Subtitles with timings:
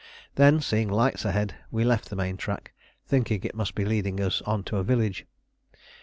[0.33, 2.73] Then seeing lights ahead, we left the main track,
[3.05, 5.27] thinking it must be leading us on to a village.